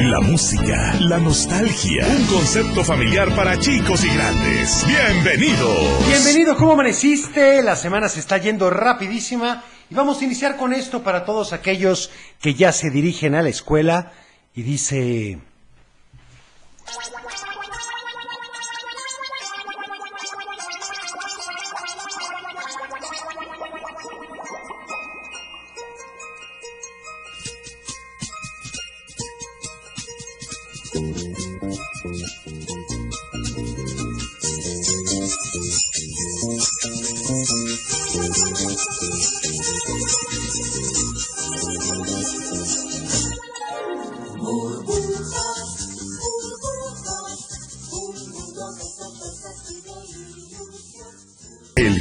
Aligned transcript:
La 0.00 0.20
música, 0.20 0.94
la 1.00 1.18
nostalgia. 1.18 2.06
Un 2.06 2.26
concepto 2.26 2.82
familiar 2.82 3.34
para 3.36 3.58
chicos 3.58 4.04
y 4.04 4.08
grandes. 4.08 4.84
Bienvenidos. 4.86 6.06
Bienvenido, 6.08 6.56
¿cómo 6.56 6.72
amaneciste? 6.72 7.62
La 7.62 7.76
semana 7.76 8.08
se 8.08 8.20
está 8.20 8.38
yendo 8.38 8.70
rapidísima 8.70 9.62
y 9.90 9.94
vamos 9.94 10.20
a 10.20 10.24
iniciar 10.24 10.56
con 10.56 10.72
esto 10.72 11.02
para 11.02 11.24
todos 11.24 11.52
aquellos 11.52 12.10
que 12.40 12.54
ya 12.54 12.72
se 12.72 12.90
dirigen 12.90 13.34
a 13.34 13.42
la 13.42 13.50
escuela 13.50 14.12
y 14.54 14.62
dice... 14.62 15.38
El 30.94 31.00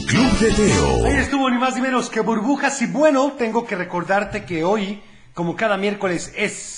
Club 0.05 0.39
de 0.39 0.51
Teo. 0.51 1.05
Ahí 1.05 1.16
estuvo 1.16 1.49
ni 1.49 1.57
más 1.57 1.75
ni 1.75 1.81
menos 1.81 2.09
que 2.09 2.19
burbujas 2.19 2.81
y 2.81 2.88
bueno, 2.88 3.31
tengo 3.38 3.66
que 3.66 3.77
recordarte 3.77 4.44
que 4.44 4.66
hoy, 4.66 5.01
como 5.33 5.55
cada 5.55 5.77
miércoles, 5.77 6.33
es... 6.35 6.70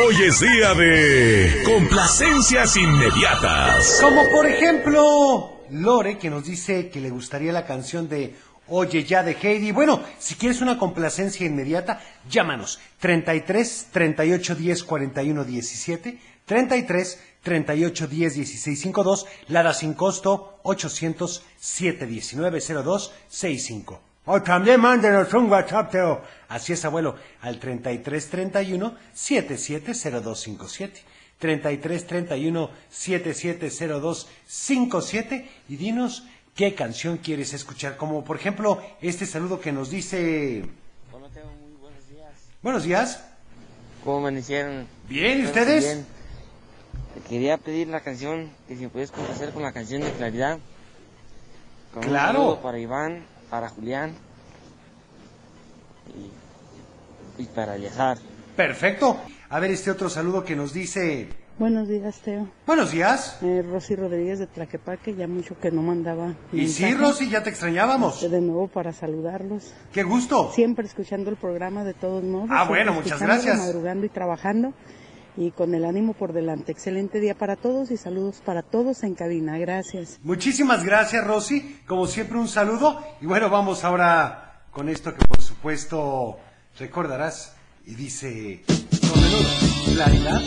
Hoy 0.00 0.14
es 0.22 0.38
día 0.38 0.74
de 0.74 1.62
complacencias 1.64 2.76
inmediatas. 2.76 3.98
Como 4.00 4.22
por 4.30 4.46
ejemplo, 4.46 5.62
Lore, 5.70 6.18
que 6.18 6.30
nos 6.30 6.44
dice 6.44 6.88
que 6.88 7.00
le 7.00 7.10
gustaría 7.10 7.52
la 7.52 7.66
canción 7.66 8.08
de 8.08 8.36
Oye 8.68 9.02
ya 9.02 9.24
de 9.24 9.32
Heidi. 9.32 9.72
Bueno, 9.72 10.00
si 10.20 10.36
quieres 10.36 10.60
una 10.60 10.78
complacencia 10.78 11.44
inmediata, 11.44 12.00
llámanos 12.30 12.78
33 13.00 13.88
38 13.90 14.54
10 14.54 14.84
41 14.84 15.44
17, 15.44 16.18
33 16.44 17.20
38 17.42 18.06
10 18.06 18.34
16 18.34 18.80
52, 18.80 19.26
Lada 19.48 19.74
sin 19.74 19.94
costo 19.94 20.60
800 20.62 21.42
719 21.58 22.60
02 22.84 23.12
65. 23.28 24.07
O 24.30 24.42
también 24.42 24.78
mándenos 24.78 25.32
un 25.32 25.50
WhatsApp, 25.50 25.90
Teo. 25.90 26.20
Así 26.50 26.74
es, 26.74 26.84
abuelo, 26.84 27.14
al 27.40 27.58
33 27.58 28.28
31 28.28 28.94
770257. 29.14 31.00
33 31.38 32.06
31 32.06 32.70
770257 32.90 35.48
y 35.70 35.76
dinos 35.76 36.24
qué 36.54 36.74
canción 36.74 37.16
quieres 37.16 37.54
escuchar. 37.54 37.96
Como 37.96 38.22
por 38.22 38.36
ejemplo 38.36 38.82
este 39.00 39.24
saludo 39.24 39.60
que 39.60 39.72
nos 39.72 39.88
dice... 39.88 40.62
Hola, 41.10 41.28
Teo, 41.32 41.46
muy 41.46 41.72
buenos 41.80 42.06
días. 42.10 42.32
Buenos 42.60 42.82
días. 42.82 43.24
¿Cómo 44.04 44.18
amanecieron? 44.18 44.86
Bien, 45.08 45.40
¿y 45.40 45.46
ustedes? 45.46 45.84
bien. 45.84 46.04
Quería 47.30 47.56
pedir 47.56 47.88
la 47.88 48.00
canción, 48.00 48.50
que 48.68 48.76
si 48.76 48.82
me 48.82 48.90
puedes 48.90 49.10
complacer 49.10 49.52
con 49.52 49.62
la 49.62 49.72
canción 49.72 50.02
de 50.02 50.10
Claridad. 50.12 50.58
Con 51.94 52.04
un 52.04 52.10
Claro. 52.10 52.40
saludo 52.40 52.60
para 52.60 52.78
Iván, 52.78 53.24
para 53.50 53.68
Julián 53.68 54.12
y, 57.38 57.42
y 57.42 57.46
para 57.46 57.76
viajar. 57.76 58.18
Perfecto. 58.56 59.18
A 59.50 59.60
ver 59.60 59.70
este 59.70 59.90
otro 59.90 60.08
saludo 60.08 60.44
que 60.44 60.56
nos 60.56 60.72
dice... 60.72 61.28
Buenos 61.58 61.88
días, 61.88 62.20
Teo. 62.20 62.48
Buenos 62.68 62.92
días. 62.92 63.38
Eh, 63.42 63.64
Rosy 63.68 63.96
Rodríguez 63.96 64.38
de 64.38 64.46
Tlaquepaque, 64.46 65.16
ya 65.16 65.26
mucho 65.26 65.58
que 65.58 65.72
no 65.72 65.82
mandaba. 65.82 66.34
Y 66.52 66.68
sí. 66.68 66.94
Rosy, 66.94 67.28
ya 67.30 67.42
te 67.42 67.50
extrañábamos. 67.50 68.20
De 68.30 68.40
nuevo 68.40 68.68
para 68.68 68.92
saludarlos. 68.92 69.72
Qué 69.92 70.04
gusto. 70.04 70.52
Siempre 70.52 70.86
escuchando 70.86 71.30
el 71.30 71.36
programa 71.36 71.82
de 71.82 71.94
todos 71.94 72.22
modos. 72.22 72.48
Ah, 72.52 72.64
bueno, 72.68 72.92
muchas 72.92 73.20
gracias. 73.20 73.58
Madrugando 73.58 74.06
y 74.06 74.08
trabajando. 74.08 74.72
Y 75.38 75.52
con 75.52 75.72
el 75.72 75.84
ánimo 75.84 76.14
por 76.14 76.32
delante. 76.32 76.72
Excelente 76.72 77.20
día 77.20 77.36
para 77.36 77.54
todos 77.54 77.92
y 77.92 77.96
saludos 77.96 78.42
para 78.44 78.62
todos 78.62 79.04
en 79.04 79.14
cabina. 79.14 79.56
Gracias. 79.56 80.18
Muchísimas 80.24 80.84
gracias, 80.84 81.24
Rosy. 81.24 81.78
Como 81.86 82.08
siempre, 82.08 82.38
un 82.38 82.48
saludo. 82.48 83.00
Y 83.20 83.26
bueno, 83.26 83.48
vamos 83.48 83.84
ahora 83.84 84.64
con 84.72 84.88
esto 84.88 85.14
que 85.14 85.24
por 85.24 85.40
supuesto 85.40 86.40
recordarás. 86.76 87.54
Y 87.86 87.94
dice, 87.94 88.64
claridad, 89.94 90.42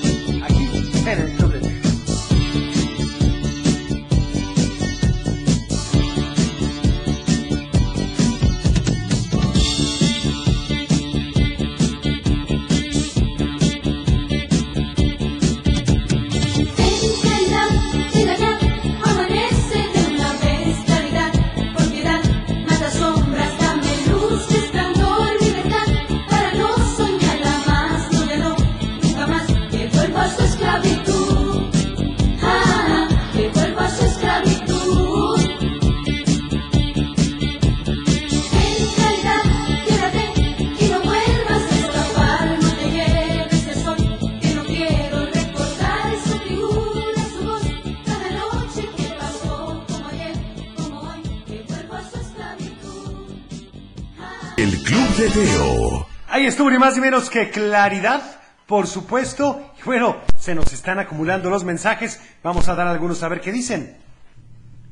De 55.21 55.29
Teo. 55.29 56.07
Ahí 56.29 56.47
estuvo 56.47 56.71
ni 56.71 56.79
más 56.79 56.95
ni 56.95 57.01
menos 57.01 57.29
que 57.29 57.51
claridad, 57.51 58.23
por 58.65 58.87
supuesto. 58.87 59.71
Y 59.79 59.83
bueno, 59.83 60.17
se 60.39 60.55
nos 60.55 60.73
están 60.73 60.97
acumulando 60.97 61.51
los 61.51 61.63
mensajes. 61.63 62.19
Vamos 62.41 62.67
a 62.69 62.73
dar 62.73 62.87
algunos 62.87 63.21
a 63.21 63.27
ver 63.27 63.39
qué 63.39 63.51
dicen. 63.51 63.99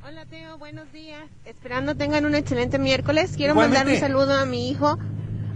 Hola 0.08 0.28
Teo, 0.28 0.60
buenos 0.60 0.92
días. 0.92 1.24
Esperando 1.46 1.96
tengan 1.96 2.28
un 2.28 2.36
excelente 2.36 2.78
miércoles. 2.78 3.32
Quiero 3.36 3.54
Igualmente. 3.54 3.80
mandar 3.86 3.96
un 3.96 4.00
saludo 4.00 4.40
a 4.40 4.46
mi 4.46 4.70
hijo 4.70 5.00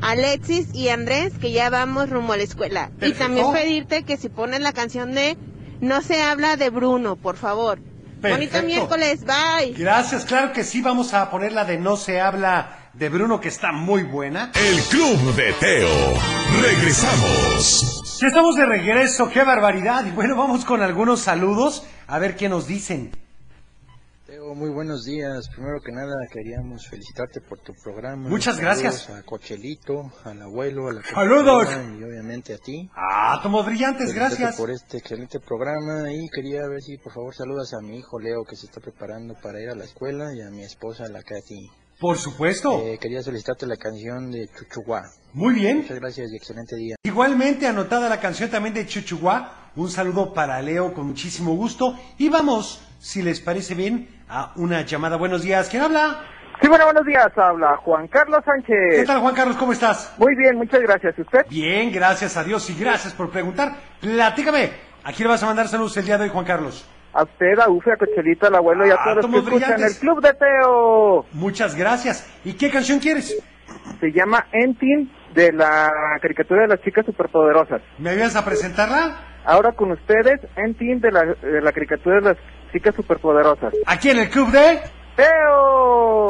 Alexis 0.02 0.74
y 0.74 0.90
Andrés, 0.90 1.34
que 1.40 1.52
ya 1.52 1.70
vamos 1.70 2.10
rumbo 2.10 2.34
a 2.34 2.38
la 2.38 2.44
escuela. 2.44 2.90
Y 3.00 3.12
también 3.12 3.52
pedirte 3.52 4.02
que 4.02 4.18
si 4.18 4.30
pones 4.30 4.62
la 4.62 4.74
canción 4.74 5.14
de 5.14 5.38
No 5.82 6.02
se 6.02 6.24
habla 6.24 6.58
de 6.58 6.72
Bruno, 6.72 7.16
por 7.16 7.38
favor. 7.38 7.78
Bonito 7.78 8.54
Perfecto. 8.54 8.66
miércoles, 8.66 9.24
bye. 9.24 9.74
Gracias, 9.78 10.26
claro 10.26 10.52
que 10.52 10.64
sí, 10.64 10.82
vamos 10.82 11.14
a 11.14 11.30
poner 11.30 11.52
la 11.52 11.64
de 11.64 11.78
No 11.78 11.96
se 11.96 12.19
habla 12.19 12.82
de 12.94 13.10
Bruno, 13.10 13.40
que 13.40 13.48
está 13.48 13.72
muy 13.72 14.04
buena. 14.04 14.51
El 14.56 14.81
Club 14.84 15.36
de 15.36 15.54
Teo. 15.54 16.13
Regresamos. 16.62 18.18
Ya 18.22 18.28
estamos 18.28 18.56
de 18.56 18.66
regreso, 18.66 19.30
qué 19.30 19.44
barbaridad. 19.44 20.06
Y 20.06 20.12
bueno, 20.12 20.36
vamos 20.36 20.63
con 20.66 20.81
algunos 20.81 21.19
saludos, 21.22 21.86
a 22.07 22.19
ver 22.19 22.36
qué 22.36 22.50
nos 22.50 22.68
dicen. 22.68 23.12
Teo, 24.28 24.54
muy 24.54 24.69
buenos 24.69 25.04
días. 25.06 25.50
Primero 25.50 25.81
que 25.81 25.92
nada, 25.92 26.13
queríamos 26.31 26.88
felicitarte 26.88 27.42
por 27.42 27.60
tu 27.60 27.74
programa. 27.84 28.30
Muchas 28.30 28.60
gracias. 28.60 29.01
Saludos 29.01 29.24
A 29.24 29.25
Cochelito, 29.25 30.12
al 30.24 30.42
abuelo, 30.44 30.88
a 30.90 30.94
la 30.94 31.01
Saludos. 31.04 31.68
Y 32.00 32.04
obviamente 32.04 32.54
a 32.54 32.57
ti. 32.60 32.90
Ah, 32.95 33.40
tomos 33.42 33.66
brillantes, 33.66 34.13
Felicitarte 34.13 34.36
gracias. 34.38 34.56
por 34.60 34.69
este 34.69 34.98
excelente 35.00 35.40
programa 35.40 36.12
y 36.13 36.30
quería 36.30 36.68
ver 36.68 36.81
si 36.81 36.98
por 36.98 37.12
favor 37.13 37.34
saludas 37.36 37.74
a 37.74 37.81
mi 37.81 37.98
hijo 37.98 38.19
Leo 38.19 38.45
que 38.45 38.56
se 38.56 38.68
está 38.68 38.80
preparando 38.80 39.34
para 39.42 39.60
ir 39.60 39.69
a 39.69 39.75
la 39.75 39.84
escuela 39.84 40.34
y 40.34 40.42
a 40.42 40.50
mi 40.51 40.63
esposa 40.63 41.07
la 41.10 41.24
Katy. 41.24 41.69
Por 42.00 42.18
supuesto. 42.18 42.81
Eh, 42.84 42.98
quería 43.00 43.22
solicitarte 43.22 43.66
la 43.66 43.78
canción 43.78 44.31
de 44.31 44.48
Chuchuá. 44.48 45.04
Muy 45.34 45.54
bien. 45.54 45.78
Muchas 45.78 46.00
gracias 46.00 46.31
y 46.31 46.36
excelente 46.36 46.75
día. 46.75 46.95
Igualmente 47.04 47.68
anotada 47.68 48.10
la 48.10 48.19
canción 48.19 48.50
también 48.50 48.74
de 48.74 48.86
Chuchuá. 48.86 49.72
Un 49.75 49.90
saludo 49.90 50.34
para 50.34 50.62
Leo 50.62 50.94
con 50.94 51.07
muchísimo 51.07 51.56
gusto. 51.56 51.98
Y 52.18 52.30
vamos, 52.30 52.86
si 53.00 53.22
les 53.22 53.40
parece 53.40 53.74
bien, 53.74 54.07
a 54.30 54.54
una 54.56 54.81
llamada. 54.81 55.18
Buenos 55.18 55.42
días, 55.42 55.69
¿quién 55.69 55.81
habla? 55.84 56.22
Sí, 56.62 56.68
bueno, 56.68 56.86
buenos 56.86 57.06
días. 57.06 57.28
Habla 57.36 57.78
Juan 57.78 58.07
Carlos 58.07 58.42
Sánchez. 58.45 58.95
¿Qué 58.95 59.04
tal, 59.06 59.19
Juan 59.22 59.34
Carlos? 59.36 59.57
¿Cómo 59.57 59.74
estás? 59.74 60.13
Muy 60.18 60.36
bien, 60.36 60.56
muchas 60.57 60.81
gracias. 60.81 61.18
¿Y 61.18 61.22
usted? 61.22 61.45
Bien, 61.50 61.92
gracias 61.92 62.38
a 62.38 62.44
Dios 62.44 62.69
y 62.69 62.75
gracias 62.75 63.13
por 63.13 63.31
preguntar. 63.31 63.75
Platícame, 64.00 64.72
¿a 65.04 65.12
quién 65.12 65.28
le 65.28 65.34
vas 65.34 65.44
a 65.44 65.48
mandar 65.48 65.68
saludos 65.68 65.98
el 65.98 66.06
día 66.06 66.18
de 66.18 66.25
hoy, 66.25 66.30
Juan 66.30 66.45
Carlos? 66.45 66.86
A 67.13 67.24
usted, 67.24 67.60
a 67.60 67.69
Ufe, 67.69 67.92
a 67.92 67.98
Cochelito, 67.98 68.48
al 68.48 68.56
abuelo 68.56 68.88
y 68.88 68.92
a 68.92 68.98
todos 69.04 69.18
los 69.18 69.27
que 69.27 69.38
escuchan 69.38 69.81
el 69.83 69.95
Club 69.98 70.21
de 70.21 70.33
Teo. 70.33 71.25
Muchas 71.33 71.75
gracias. 71.75 72.27
¿Y 72.44 72.54
qué 72.54 72.71
canción 72.71 73.00
quieres? 73.00 73.38
Se 74.00 74.12
llama 74.12 74.48
Entin 74.51 75.12
de 75.33 75.51
la 75.51 75.92
caricatura 76.21 76.63
de 76.63 76.69
las 76.69 76.81
chicas 76.81 77.06
superpoderosas. 77.06 77.81
¿Me 78.00 78.12
ayudas 78.12 78.36
a 78.36 78.44
presentarla? 78.44 79.19
Ahora 79.45 79.74
con 79.74 79.92
ustedes, 79.92 80.39
Entin 80.56 81.00
de 81.01 81.12
la, 81.12 81.24
de 81.24 81.62
la 81.62 81.71
caricatura 81.71 82.15
de 82.15 82.21
las 82.21 82.38
chicas 82.71 82.95
superpoderosas. 82.95 83.74
Aquí 83.86 84.09
en 84.09 84.19
el 84.19 84.30
club 84.30 84.51
de... 84.51 84.80
¡Teo! 85.16 86.27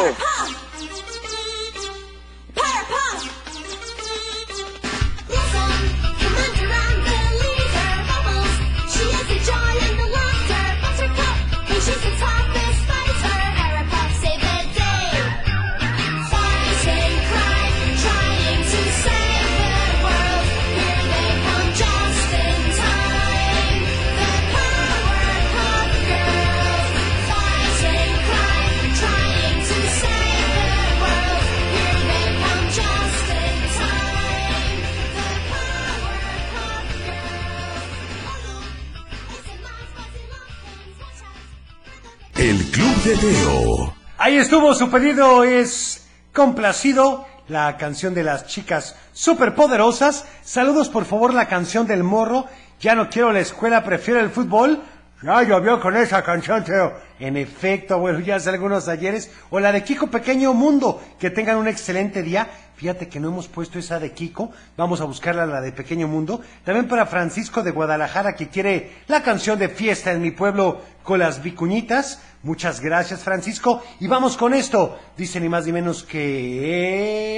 Ahí 44.18 44.38
estuvo, 44.38 44.74
su 44.74 44.90
pedido 44.90 45.44
es 45.44 46.08
complacido. 46.34 47.26
La 47.50 47.76
canción 47.76 48.14
de 48.14 48.24
las 48.24 48.48
chicas 48.48 48.96
superpoderosas. 49.12 50.26
Saludos, 50.44 50.88
por 50.88 51.04
favor, 51.04 51.34
la 51.34 51.50
canción 51.50 51.86
del 51.86 52.04
morro. 52.04 52.46
Ya 52.80 52.96
no 52.96 53.10
quiero 53.10 53.34
la 53.34 53.42
escuela, 53.42 53.84
prefiero 53.84 54.22
el 54.22 54.30
fútbol. 54.30 54.82
Ya 55.24 55.42
llovió 55.42 55.80
con 55.80 55.96
esa 55.96 56.22
canción, 56.22 56.66
Teo. 56.66 56.94
En 57.18 57.38
efecto, 57.38 57.98
bueno, 57.98 58.20
ya 58.20 58.36
hace 58.36 58.50
algunos 58.50 58.90
ayeres. 58.90 59.32
O 59.52 59.60
la 59.62 59.72
de 59.72 59.82
Kiko 59.82 60.08
Pequeño 60.08 60.54
Mundo. 60.54 61.02
Que 61.18 61.30
tengan 61.30 61.56
un 61.58 61.70
excelente 61.70 62.22
día. 62.22 62.50
Fíjate 62.76 63.08
que 63.08 63.22
no 63.22 63.30
hemos 63.30 63.48
puesto 63.48 63.80
esa 63.80 64.00
de 64.00 64.12
Kiko. 64.12 64.52
Vamos 64.76 65.00
a 65.00 65.06
buscarla, 65.06 65.46
la 65.46 65.62
de 65.62 65.72
Pequeño 65.72 66.10
Mundo. 66.10 66.42
También 66.66 66.90
para 66.90 67.06
Francisco 67.06 67.64
de 67.64 67.72
Guadalajara, 67.72 68.36
que 68.36 68.50
quiere 68.50 68.92
la 69.08 69.24
canción 69.24 69.58
de 69.58 69.70
fiesta 69.70 70.12
en 70.12 70.22
mi 70.22 70.32
pueblo 70.32 70.82
con 71.04 71.20
las 71.20 71.42
vicuñitas. 71.42 72.22
Muchas 72.42 72.82
gracias, 72.82 73.24
Francisco. 73.24 73.82
Y 74.02 74.08
vamos 74.08 74.36
con 74.36 74.54
esto. 74.54 75.00
Dice 75.16 75.40
ni 75.40 75.48
más 75.48 75.66
ni 75.66 75.72
menos 75.72 76.04
que... 76.04 77.32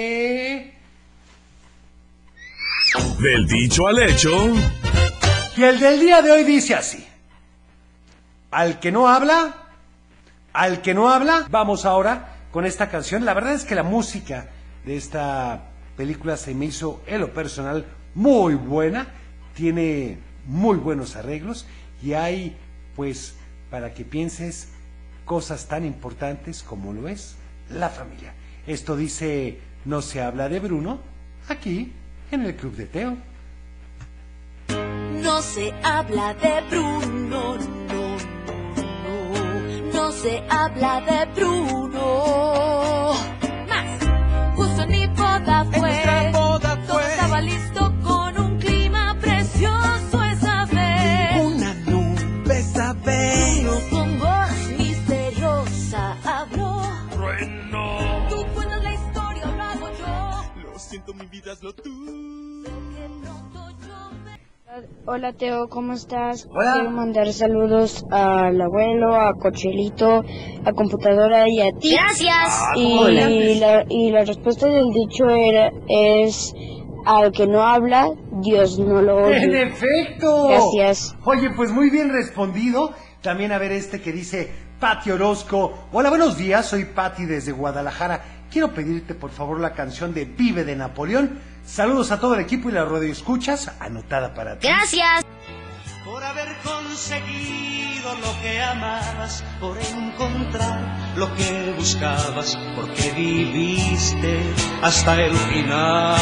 Del 3.20 3.46
dicho 3.46 3.88
al 3.88 4.02
hecho. 4.02 4.32
Y 5.56 5.64
el 5.64 5.80
del 5.80 6.00
día 6.00 6.24
de 6.24 6.32
hoy 6.32 6.44
dice 6.44 6.74
así. 6.74 7.06
Al 8.51 8.80
que 8.80 8.92
no 8.92 9.07
habla, 9.07 9.56
al 10.53 10.81
que 10.81 10.94
no 10.94 11.09
habla, 11.09 11.47
vamos 11.50 11.86
ahora 11.86 12.36
con 12.51 12.65
esta 12.65 12.89
canción. 12.89 13.25
La 13.25 13.33
verdad 13.33 13.53
es 13.53 13.65
que 13.65 13.75
la 13.75 13.83
música 13.83 14.50
de 14.86 14.95
esta 14.95 15.71
película 15.97 16.38
se 16.38 16.53
me 16.53 16.65
hizo 16.65 17.01
en 17.07 17.21
lo 17.21 17.33
personal 17.33 17.86
muy 18.13 18.56
buena, 18.56 19.07
tiene 19.56 20.18
muy 20.45 20.77
buenos 20.77 21.15
arreglos 21.15 21.65
y 22.01 22.13
hay 22.13 22.56
pues 22.95 23.36
para 23.69 23.94
que 23.94 24.06
pienses 24.06 24.69
cosas 25.25 25.68
tan 25.68 25.86
importantes 25.86 26.63
como 26.63 26.94
lo 26.94 27.07
es 27.07 27.36
la 27.69 27.89
familia. 27.89 28.33
Esto 28.68 28.95
dice 28.95 29.59
No 29.83 30.01
se 30.01 30.21
habla 30.21 30.50
de 30.50 30.59
Bruno 30.59 31.00
aquí 31.50 31.91
en 32.31 32.45
el 32.45 32.56
Club 32.56 32.75
de 32.75 32.86
Teo. 32.86 33.18
No 35.21 35.41
se 35.41 35.74
habla 35.83 36.33
de 36.36 36.62
Bruno, 36.69 37.09
no, 37.09 37.57
no, 37.57 37.65
no. 37.88 37.95
No 37.95 38.05
se 40.25 40.44
habla 40.50 41.01
de 41.01 41.25
Bruno. 41.36 43.13
Más, 43.69 44.56
justo 44.56 44.86
ni 44.88 45.06
boda 45.06 45.66
fue. 45.72 46.31
Todo 46.31 47.00
estaba 47.00 47.42
listo 47.42 47.94
con 48.04 48.38
un 48.39 48.57
clima 48.57 49.16
precioso 49.22 50.24
esa 50.24 50.66
vez. 50.66 51.45
Una 51.45 51.74
nube 51.92 52.57
esa 52.57 52.94
vez. 52.94 53.62
Bruno 53.62 53.80
con 53.92 54.19
voz 54.19 54.80
misteriosa 54.80 56.18
habló. 56.24 56.81
Tú 58.30 58.45
cuentas 58.56 58.83
la 58.83 58.94
historia, 58.95 59.45
lo 59.45 59.63
hago 59.63 59.89
yo. 60.00 60.72
Lo 60.72 60.80
siento, 60.80 61.13
mi 61.13 61.27
vida 61.27 61.54
es 61.54 61.62
lo 61.62 61.72
tú. 61.75 61.92
Hola 65.06 65.31
Teo, 65.31 65.69
¿cómo 65.69 65.94
estás? 65.94 66.48
Hola. 66.51 66.74
Quiero 66.74 66.92
mandar 66.92 67.31
saludos 67.31 68.06
al 68.12 68.60
abuelo, 68.60 69.16
a 69.16 69.33
Cochelito, 69.36 70.24
a 70.66 70.72
computadora 70.74 71.48
y 71.48 71.62
a 71.62 71.72
ti. 71.80 71.94
Gracias. 71.95 72.62
Y 72.75 73.56
la, 73.60 73.86
y 73.88 74.12
la 74.12 74.25
respuesta 74.25 74.68
del 74.68 74.89
dicho 74.92 75.30
era 75.30 75.72
es 75.88 76.54
al 77.06 77.31
que 77.31 77.48
no 77.48 77.62
habla, 77.63 78.10
Dios 78.42 78.77
no 78.77 79.01
lo 79.01 79.30
En 79.30 79.50
oye. 79.50 79.62
efecto. 79.63 80.50
Gracias. 80.50 81.16
Oye, 81.24 81.51
pues 81.56 81.72
muy 81.72 81.89
bien 81.89 82.12
respondido. 82.12 82.92
También 83.22 83.54
a 83.54 83.57
ver 83.57 83.72
este 83.72 84.01
que 84.01 84.12
dice 84.12 84.51
Pati 84.81 85.10
Orozco. 85.12 85.88
Hola, 85.94 86.10
buenos 86.10 86.38
días. 86.38 86.66
Soy 86.66 86.83
Pati 86.83 87.24
desde 87.25 87.54
Guadalajara. 87.54 88.22
Quiero 88.51 88.74
pedirte 88.74 89.13
por 89.16 89.31
favor 89.31 89.60
la 89.60 89.72
canción 89.74 90.13
de 90.13 90.25
Vive 90.25 90.66
de 90.66 90.75
Napoleón. 90.75 91.55
Saludos 91.65 92.12
a 92.12 92.19
todo 92.19 92.35
el 92.35 92.41
equipo 92.41 92.69
y 92.69 92.73
la 92.73 92.85
radio 92.85 93.12
escuchas. 93.12 93.71
Anotada 93.79 94.33
para 94.33 94.57
ti. 94.57 94.67
Gracias. 94.67 95.25
Por 96.03 96.23
haber 96.23 96.56
conseguido 96.63 98.13
lo 98.15 98.41
que 98.41 98.62
amabas, 98.62 99.44
por 99.59 99.77
encontrar 99.77 101.15
lo 101.17 101.33
que 101.35 101.73
buscabas, 101.75 102.57
porque 102.75 103.12
viviste 103.12 104.53
hasta 104.81 105.22
el 105.22 105.36
final. 105.36 106.15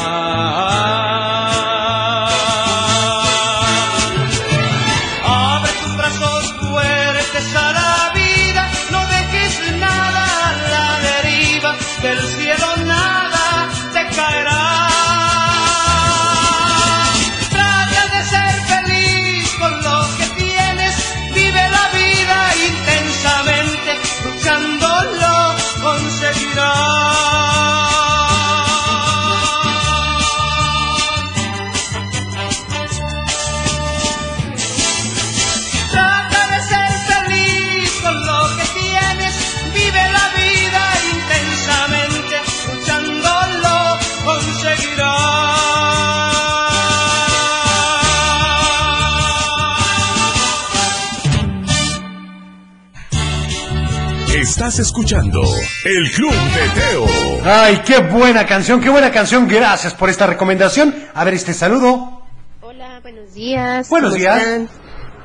Estás 54.35 54.79
escuchando 54.79 55.41
El 55.85 56.09
Club 56.11 56.31
de 56.31 56.69
Teo. 56.81 57.05
Ay, 57.45 57.81
qué 57.85 57.99
buena 57.99 58.45
canción, 58.45 58.81
qué 58.81 58.89
buena 58.89 59.11
canción. 59.11 59.47
Gracias 59.47 59.93
por 59.93 60.09
esta 60.09 60.25
recomendación. 60.27 60.93
A 61.13 61.23
ver 61.23 61.35
este 61.35 61.53
saludo. 61.53 62.21
Hola, 62.61 62.99
buenos 63.01 63.33
días. 63.33 63.89
Buenos 63.89 64.11
¿cómo 64.11 64.19
días. 64.19 64.37
están? 64.41 64.69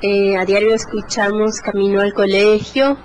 Eh, 0.02 0.36
a 0.36 0.44
diario 0.44 0.74
escuchamos 0.74 1.60
Camino 1.60 2.00
al 2.00 2.12
Colegio, 2.12 2.98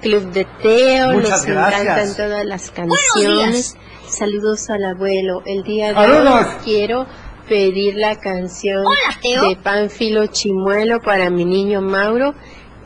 Club 0.00 0.32
de 0.32 0.46
Teo, 0.62 1.12
Muchas 1.12 1.30
nos 1.30 1.46
gracias. 1.46 1.80
encantan 1.82 2.16
todas 2.16 2.44
las 2.46 2.70
canciones. 2.70 3.76
Saludos 4.08 4.70
al 4.70 4.84
abuelo. 4.84 5.42
El 5.46 5.62
día 5.62 5.88
de 5.88 5.94
Saludos. 5.94 6.46
hoy 6.46 6.54
quiero 6.64 7.06
pedir 7.48 7.94
la 7.96 8.16
canción 8.16 8.84
Hola, 8.86 9.48
de 9.48 9.56
Pánfilo 9.56 10.26
Chimuelo 10.26 11.00
para 11.00 11.30
mi 11.30 11.44
niño 11.44 11.80
Mauro 11.82 12.34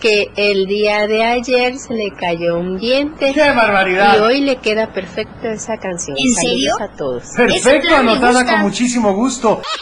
que 0.00 0.30
el 0.36 0.66
día 0.66 1.06
de 1.06 1.24
ayer 1.24 1.78
se 1.78 1.94
le 1.94 2.14
cayó 2.14 2.58
un 2.58 2.78
diente. 2.78 3.32
¡Qué 3.32 3.50
barbaridad! 3.50 4.16
Y 4.16 4.20
hoy 4.20 4.40
le 4.40 4.56
queda 4.56 4.92
perfecto 4.92 5.48
esa 5.48 5.78
canción. 5.78 6.16
¿En 6.18 6.34
Saludos 6.34 6.50
serio? 6.52 6.76
a 6.80 6.88
todos. 6.96 7.24
Perfecto, 7.36 7.96
anotada 7.96 8.44
con 8.44 8.60
muchísimo 8.60 9.12
gusto. 9.14 9.62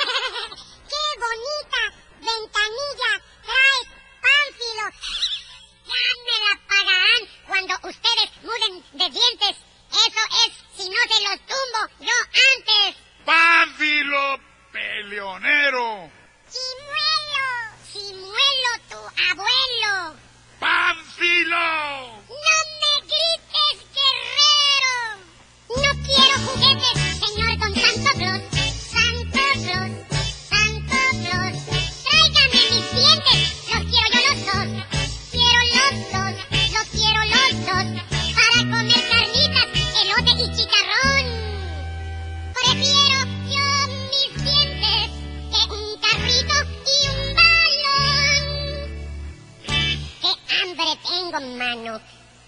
¡Qué 0.88 1.04
bonita 1.18 1.80
ventanilla 2.20 3.22
trae 3.42 3.80
Pánfilo! 4.20 4.86
Ya 12.00 12.32
¡Pánfilo! 21.52 22.11
Mano! 51.40 52.00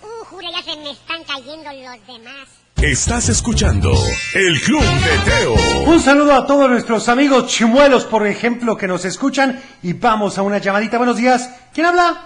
Uh, 0.02 0.24
jura, 0.26 0.48
ya 0.50 0.62
se 0.62 0.76
me 0.78 0.90
están 0.90 1.24
cayendo 1.24 1.70
los 1.72 2.06
demás. 2.06 2.48
Estás 2.76 3.28
escuchando 3.30 3.92
El 4.34 4.60
Club 4.60 4.82
de 4.82 5.30
Teo. 5.30 5.54
Un 5.86 6.00
saludo 6.00 6.34
a 6.34 6.46
todos 6.46 6.68
nuestros 6.68 7.08
amigos 7.08 7.46
chimuelos, 7.46 8.04
por 8.04 8.26
ejemplo, 8.26 8.76
que 8.76 8.86
nos 8.86 9.04
escuchan. 9.04 9.62
Y 9.82 9.94
vamos 9.94 10.36
a 10.36 10.42
una 10.42 10.58
llamadita. 10.58 10.98
Buenos 10.98 11.16
días. 11.16 11.48
¿Quién 11.72 11.86
habla? 11.86 12.22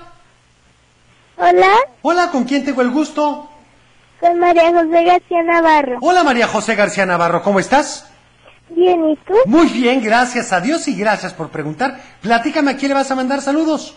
Hola, 1.36 1.70
Hola, 2.02 2.30
¿con 2.32 2.44
quién 2.44 2.64
tengo 2.64 2.82
el 2.82 2.90
gusto? 2.90 3.48
soy 4.20 4.34
María 4.34 4.72
José 4.72 5.04
García 5.04 5.42
Navarro. 5.44 5.98
Hola, 6.00 6.24
María 6.24 6.48
José 6.48 6.74
García 6.74 7.06
Navarro. 7.06 7.42
¿Cómo 7.42 7.60
estás? 7.60 8.06
Bien, 8.70 9.08
¿y 9.08 9.16
tú? 9.16 9.34
Muy 9.46 9.68
bien, 9.68 10.02
gracias 10.02 10.52
a 10.52 10.60
Dios 10.60 10.88
y 10.88 10.96
gracias 10.96 11.32
por 11.34 11.50
preguntar. 11.50 12.00
Platícame, 12.20 12.72
¿a 12.72 12.76
quién 12.76 12.88
le 12.88 12.94
vas 12.96 13.10
a 13.12 13.14
mandar 13.14 13.40
saludos? 13.40 13.94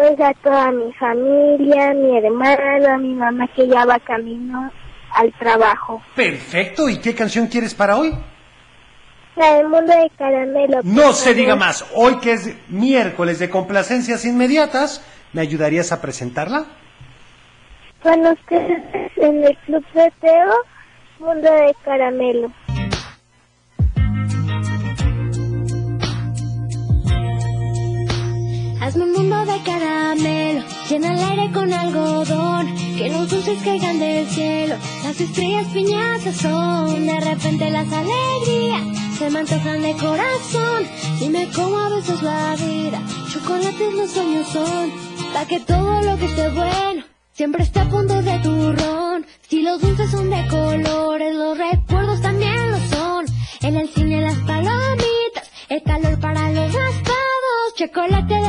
Pues 0.00 0.18
a 0.18 0.32
toda 0.32 0.72
mi 0.72 0.90
familia, 0.94 1.92
mi 1.92 2.16
hermano, 2.16 2.88
a 2.94 2.96
mi 2.96 3.12
mamá 3.12 3.46
que 3.54 3.68
ya 3.68 3.84
va 3.84 3.98
camino 3.98 4.72
al 5.12 5.30
trabajo. 5.34 6.00
Perfecto. 6.16 6.88
¿Y 6.88 6.98
qué 7.00 7.14
canción 7.14 7.48
quieres 7.48 7.74
para 7.74 7.98
hoy? 7.98 8.14
La 9.36 9.56
del 9.56 9.68
mundo 9.68 9.92
de 9.92 10.10
caramelo. 10.16 10.80
No 10.84 11.12
se 11.12 11.24
favor. 11.24 11.36
diga 11.36 11.54
más. 11.56 11.84
Hoy 11.94 12.18
que 12.20 12.32
es 12.32 12.56
miércoles 12.70 13.38
de 13.40 13.50
complacencias 13.50 14.24
inmediatas, 14.24 15.04
¿me 15.34 15.42
ayudarías 15.42 15.92
a 15.92 16.00
presentarla? 16.00 16.64
Con 18.02 18.26
ustedes 18.26 18.82
en 19.16 19.44
el 19.44 19.56
Club 19.66 19.84
de 19.92 20.10
Teo, 20.22 20.54
Mundo 21.18 21.52
de 21.52 21.76
Caramelo. 21.84 22.50
Hazme 28.90 29.04
un 29.04 29.12
mundo 29.12 29.46
de 29.46 29.62
caramelo, 29.62 30.64
llena 30.88 31.14
el 31.14 31.20
aire 31.20 31.52
con 31.52 31.72
algodón, 31.72 32.74
que 32.98 33.08
los 33.08 33.30
dulces 33.30 33.62
caigan 33.62 34.00
del 34.00 34.26
cielo, 34.28 34.74
las 35.04 35.20
estrellas 35.20 35.68
piñatas 35.72 36.34
son, 36.34 37.06
de 37.06 37.20
repente 37.20 37.70
las 37.70 37.86
alegrías. 37.92 38.82
Se 39.16 39.30
me 39.30 39.38
antojan 39.38 39.82
de 39.82 39.92
corazón, 39.92 40.88
si 41.20 41.28
me 41.28 41.46
como 41.50 41.78
a 41.78 41.88
besos 41.90 42.20
la 42.20 42.56
vida, 42.56 43.00
chocolates 43.32 43.94
los 43.94 44.10
sueños 44.10 44.48
son, 44.48 44.90
pa' 45.34 45.46
que 45.46 45.60
todo 45.60 46.00
lo 46.02 46.18
que 46.18 46.24
esté 46.24 46.48
bueno, 46.48 47.04
siempre 47.32 47.62
esté 47.62 47.78
a 47.78 47.88
punto 47.88 48.20
de 48.20 48.38
turrón, 48.40 49.24
si 49.48 49.62
los 49.62 49.80
dulces 49.80 50.10
son 50.10 50.30
de 50.30 50.44
colores, 50.48 51.36
los 51.36 51.56
recuerdos 51.56 52.20
también 52.22 52.72
lo 52.72 52.78
son, 52.88 53.24
en 53.60 53.76
el 53.76 53.88
cine 53.88 54.20
las 54.20 54.38
palomitas, 54.38 55.48
el 55.68 55.80
calor 55.84 56.18
para 56.18 56.50
los 56.50 56.74
raspados, 56.74 57.74
chocolate 57.76 58.39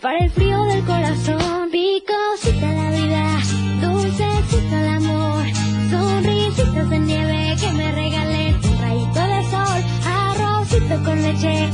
para 0.00 0.18
el 0.18 0.30
frío 0.30 0.64
del 0.64 0.82
corazón, 0.84 1.70
picosita 1.70 2.72
la 2.72 2.90
vida, 2.90 3.38
dulcecito 3.82 4.76
el 4.76 4.88
amor, 4.88 5.44
sonrisitas 5.90 6.90
de 6.90 6.98
nieve 7.00 7.56
que 7.60 7.72
me 7.72 7.92
regalen, 7.92 8.54
un 8.54 8.78
rayito 8.80 9.20
de 9.20 9.50
sol, 9.50 9.84
arrocito 10.06 11.04
con 11.04 11.22
leche, 11.22 11.70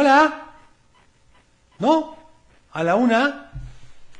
Hola. 0.00 0.32
¿No? 1.80 2.16
A 2.72 2.84
la 2.84 2.94
una, 2.94 3.50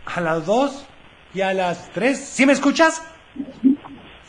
a 0.06 0.20
las 0.20 0.44
dos 0.44 0.84
y 1.32 1.40
a 1.40 1.54
las 1.54 1.88
tres. 1.92 2.18
¿Sí 2.18 2.44
me 2.44 2.52
escuchas? 2.52 3.00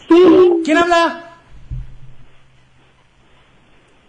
Sí. 0.08 0.62
¿Quién 0.63 0.77
habla? 0.77 1.38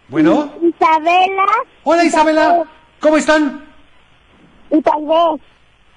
Bueno. 0.09 0.52
Isabela. 0.61 1.47
Hola 1.85 2.04
Isabela. 2.04 2.64
¿Cómo 3.00 3.16
están? 3.16 3.64
Y 4.70 4.82
tal 4.82 5.06
vez. 5.06 5.40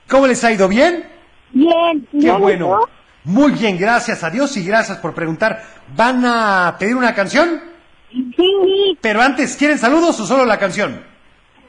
¿Cómo 0.08 0.28
les 0.28 0.42
ha 0.46 0.52
ido? 0.54 0.70
¿Bien? 0.70 1.12
Bien. 1.52 2.08
Qué 2.10 2.20
bien, 2.20 2.38
¿y 2.38 2.40
bueno. 2.40 2.88
Muy 3.26 3.52
bien, 3.52 3.78
gracias 3.78 4.24
a 4.24 4.30
Dios 4.30 4.56
y 4.56 4.64
gracias 4.64 4.98
por 5.00 5.14
preguntar. 5.14 5.62
¿Van 5.94 6.24
a 6.26 6.78
pedir 6.80 6.96
una 6.96 7.14
canción? 7.14 7.62
Sí. 8.10 8.98
Pero 9.02 9.22
antes, 9.22 9.58
¿quieren 9.58 9.78
saludos 9.78 10.18
o 10.22 10.26
solo 10.26 10.46
la 10.46 10.58
canción? 10.58 11.12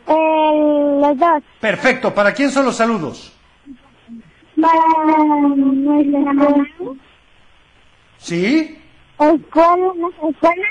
Eh, 0.07 0.99
los 1.01 1.19
dos. 1.19 1.43
Perfecto, 1.61 2.15
¿para 2.15 2.33
quién 2.33 2.51
son 2.51 2.67
los 2.67 2.77
saludos? 2.77 3.33
Para 4.61 4.75
nuestra 5.57 6.21
mamá, 6.33 6.67
¿Sí? 8.19 8.79
escuela, 9.19 9.93
escuela, 10.29 10.69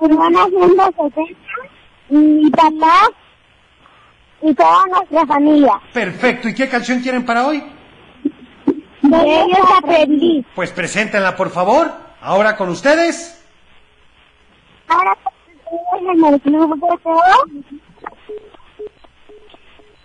hermana 0.00 0.46
170, 0.48 1.38
y 2.10 2.14
mi 2.16 2.50
papá 2.50 3.08
y 4.42 4.54
toda 4.54 4.86
nuestra 4.86 5.26
familia. 5.26 5.80
Perfecto, 5.92 6.48
¿y 6.48 6.54
qué 6.54 6.68
canción 6.68 7.00
quieren 7.00 7.24
para 7.26 7.46
hoy? 7.46 7.62
De 9.02 9.16
ellos 9.42 9.58
aprendí. 9.76 10.44
Pues 10.54 10.70
preséntenla, 10.70 11.36
por 11.36 11.50
favor. 11.50 11.90
Ahora 12.20 12.56
con 12.56 12.68
ustedes. 12.68 13.42
Ahora 14.88 15.16
estoy 15.64 16.08
en 16.08 16.24
el 16.34 16.40
club 16.40 16.80
de. 16.80 17.70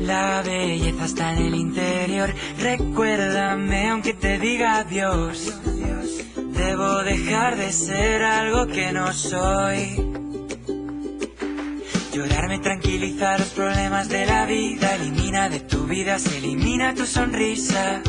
La 0.00 0.42
belleza 0.42 1.04
está 1.04 1.32
en 1.32 1.46
el 1.46 1.54
interior. 1.54 2.34
Recuérdame 2.58 3.88
aunque 3.88 4.12
te 4.12 4.38
diga 4.38 4.78
adiós. 4.78 5.54
Debo 6.36 7.02
dejar 7.02 7.56
de 7.56 7.72
ser 7.72 8.22
algo 8.22 8.66
que 8.66 8.92
no 8.92 9.12
soy. 9.12 10.14
Llorar 12.12 12.48
me 12.48 12.58
tranquiliza 12.58 13.38
los 13.38 13.48
problemas 13.48 14.08
de 14.08 14.26
la 14.26 14.46
vida. 14.46 14.94
Elimina 14.94 15.48
de 15.48 15.60
tu 15.60 15.84
vida, 15.84 16.18
se 16.18 16.38
elimina 16.38 16.94
tu 16.94 17.06
sonrisa. 17.06 18.02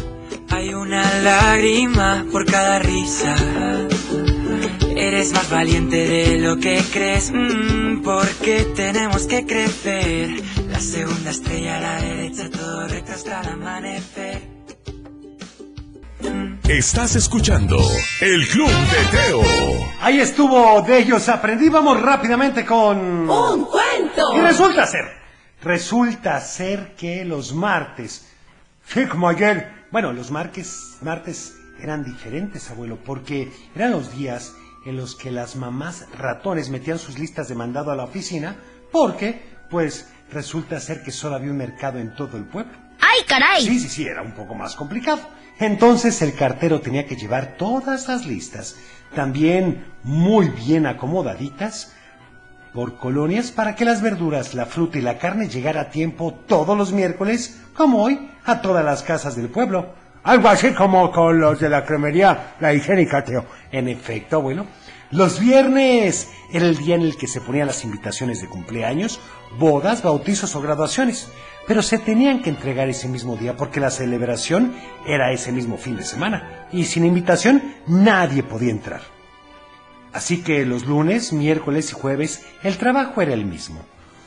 Hay 0.50 0.74
una 0.74 1.04
lágrima 1.22 2.26
por 2.32 2.46
cada 2.46 2.80
risa. 2.80 3.36
Eres 4.96 5.34
más 5.34 5.50
valiente 5.50 6.08
de 6.08 6.40
lo 6.40 6.58
que 6.58 6.82
crees, 6.94 7.32
mm, 7.34 8.02
porque 8.04 8.66
tenemos 8.76 9.28
que 9.28 9.46
crecer. 9.46 10.30
La 10.76 10.82
segunda 10.82 11.30
estrella 11.30 11.78
a 11.78 11.80
la 11.80 12.02
derecha, 12.02 12.50
todo 12.52 12.86
recto 12.90 13.14
hasta 13.14 13.40
el 13.40 13.48
amanecer. 13.48 14.42
Estás 16.68 17.16
escuchando 17.16 17.78
El 18.20 18.46
Club 18.46 18.68
de 18.68 19.18
Teo. 19.18 19.42
Ahí 20.02 20.20
estuvo 20.20 20.82
de 20.82 20.98
ellos 20.98 21.30
aprendí. 21.30 21.70
Vamos 21.70 22.02
rápidamente 22.02 22.66
con... 22.66 23.30
¡Un 23.30 23.66
cuento! 23.68 24.36
Y 24.36 24.42
resulta 24.42 24.86
ser, 24.86 25.06
resulta 25.64 26.42
ser 26.42 26.94
que 26.98 27.24
los 27.24 27.54
martes, 27.54 28.28
sí, 28.86 29.06
como 29.06 29.30
ayer, 29.30 29.86
bueno, 29.92 30.12
los 30.12 30.30
martes, 30.30 30.98
martes 31.02 31.56
eran 31.80 32.04
diferentes, 32.04 32.70
abuelo, 32.70 33.00
porque 33.02 33.50
eran 33.78 33.92
los 33.92 34.14
días 34.14 34.54
en 34.86 34.98
los 34.98 35.16
que 35.16 35.32
las 35.32 35.56
mamás 35.56 36.06
ratones 36.18 36.70
metían 36.70 37.00
sus 37.00 37.18
listas 37.18 37.48
de 37.48 37.56
mandado 37.56 37.92
a 37.92 37.96
la 37.96 38.04
oficina, 38.04 38.58
porque, 38.92 39.42
pues, 39.70 40.10
resulta 40.32 40.80
ser 40.80 41.04
que 41.04 41.12
solo 41.12 41.36
había 41.36 41.52
un 41.52 41.58
mercado 41.58 42.00
en 42.00 42.16
todo 42.16 42.38
el 42.38 42.46
pueblo. 42.46 42.74
¡Ay, 43.00 43.24
caray! 43.28 43.66
Sí, 43.66 43.80
sí, 43.80 43.90
sí, 43.90 44.06
era 44.06 44.22
un 44.22 44.34
poco 44.34 44.56
más 44.56 44.76
complicado. 44.76 45.22
Entonces 45.60 46.22
el 46.22 46.36
cartero 46.36 46.82
tenía 46.82 47.06
que 47.06 47.16
llevar 47.16 47.56
todas 47.58 48.08
las 48.08 48.26
listas, 48.26 48.76
también 49.14 49.86
muy 50.04 50.50
bien 50.50 50.86
acomodaditas, 50.86 51.94
por 52.74 52.98
colonias 52.98 53.52
para 53.52 53.74
que 53.74 53.86
las 53.86 54.02
verduras, 54.02 54.54
la 54.54 54.66
fruta 54.66 54.98
y 54.98 55.02
la 55.02 55.18
carne 55.18 55.48
llegara 55.48 55.82
a 55.82 55.90
tiempo 55.90 56.34
todos 56.46 56.78
los 56.78 56.92
miércoles, 56.92 57.62
como 57.74 58.04
hoy, 58.04 58.30
a 58.44 58.62
todas 58.62 58.84
las 58.84 59.02
casas 59.02 59.38
del 59.38 59.48
pueblo. 59.48 59.94
Algo 60.24 60.50
así 60.50 60.74
como 60.74 61.10
con 61.12 61.40
los 61.40 61.60
de 61.60 61.70
la 61.70 61.86
cremería, 61.86 62.56
la 62.60 62.74
higiénica, 62.74 63.24
Teo. 63.24 63.46
En 63.72 63.88
efecto, 63.88 64.42
bueno. 64.42 64.68
Los 65.12 65.40
viernes 65.40 66.30
era 66.52 66.66
el 66.66 66.76
día 66.76 66.96
en 66.96 67.04
el 67.04 67.16
que 67.16 67.28
se 67.28 67.40
ponían 67.40 67.68
las 67.68 67.86
invitaciones 67.86 68.42
de 68.42 68.50
cumpleaños, 68.50 69.22
bodas, 69.58 70.04
bautizos 70.04 70.56
o 70.56 70.62
graduaciones, 70.62 71.30
pero 71.68 71.82
se 71.82 71.98
tenían 71.98 72.42
que 72.42 72.50
entregar 72.50 72.90
ese 72.90 73.08
mismo 73.08 73.36
día 73.36 73.56
porque 73.58 73.80
la 73.80 73.90
celebración 73.90 74.74
era 75.06 75.32
ese 75.32 75.52
mismo 75.52 75.78
fin 75.78 75.98
de 75.98 76.04
semana 76.04 76.68
y 76.72 76.86
sin 76.86 77.06
invitación 77.06 77.76
nadie 77.88 78.44
podía 78.44 78.72
entrar. 78.72 79.02
Así 80.14 80.44
que 80.44 80.66
los 80.66 80.86
lunes, 80.86 81.34
miércoles 81.34 81.92
y 81.92 81.94
jueves 81.94 82.46
el 82.64 82.78
trabajo 82.78 83.22
era 83.22 83.34
el 83.34 83.46
mismo. 83.46 83.82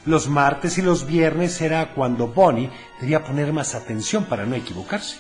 Los 0.05 0.29
martes 0.29 0.79
y 0.79 0.83
los 0.83 1.07
viernes 1.07 1.61
era 1.61 1.95
cuando 1.95 2.29
Bonnie 2.29 2.71
debía 3.01 3.25
poner 3.25 3.53
más 3.53 3.75
atención 3.75 4.25
para 4.25 4.47
no 4.47 4.55
equivocarse. 4.55 5.19